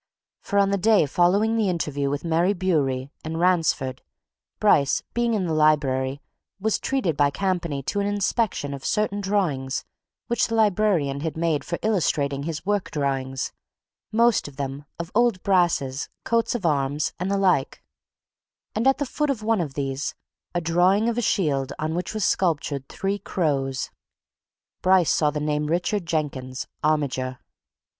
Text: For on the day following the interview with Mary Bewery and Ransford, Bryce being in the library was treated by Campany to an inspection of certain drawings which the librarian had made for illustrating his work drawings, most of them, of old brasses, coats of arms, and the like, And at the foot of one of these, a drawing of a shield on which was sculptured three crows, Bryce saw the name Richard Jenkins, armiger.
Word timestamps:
For 0.41 0.57
on 0.57 0.71
the 0.71 0.79
day 0.79 1.05
following 1.05 1.55
the 1.55 1.69
interview 1.69 2.09
with 2.09 2.25
Mary 2.25 2.53
Bewery 2.53 3.11
and 3.23 3.39
Ransford, 3.39 4.01
Bryce 4.59 5.03
being 5.13 5.35
in 5.35 5.45
the 5.45 5.53
library 5.53 6.23
was 6.59 6.79
treated 6.79 7.15
by 7.15 7.29
Campany 7.29 7.83
to 7.83 7.99
an 7.99 8.07
inspection 8.07 8.73
of 8.73 8.83
certain 8.83 9.21
drawings 9.21 9.85
which 10.25 10.47
the 10.47 10.55
librarian 10.55 11.19
had 11.19 11.37
made 11.37 11.63
for 11.63 11.77
illustrating 11.83 12.41
his 12.41 12.65
work 12.65 12.89
drawings, 12.89 13.53
most 14.11 14.47
of 14.47 14.55
them, 14.55 14.85
of 14.97 15.11
old 15.13 15.43
brasses, 15.43 16.09
coats 16.23 16.55
of 16.55 16.65
arms, 16.65 17.13
and 17.19 17.29
the 17.29 17.37
like, 17.37 17.83
And 18.73 18.87
at 18.87 18.97
the 18.97 19.05
foot 19.05 19.29
of 19.29 19.43
one 19.43 19.61
of 19.61 19.75
these, 19.75 20.15
a 20.55 20.61
drawing 20.61 21.09
of 21.09 21.17
a 21.19 21.21
shield 21.21 21.73
on 21.77 21.93
which 21.93 22.15
was 22.15 22.25
sculptured 22.25 22.89
three 22.89 23.19
crows, 23.19 23.91
Bryce 24.81 25.11
saw 25.11 25.29
the 25.29 25.39
name 25.39 25.67
Richard 25.67 26.07
Jenkins, 26.07 26.65
armiger. 26.83 27.37